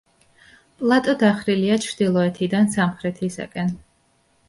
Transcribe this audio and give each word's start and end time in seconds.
პლატო 0.79 1.15
დახრილია 1.25 1.79
ჩრდილოეთიდან 1.85 2.75
სამხრეთისაკენ. 2.79 3.75